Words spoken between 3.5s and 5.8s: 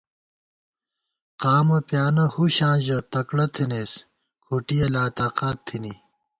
تھنَئیس کھُٹِیَہ لا تاقات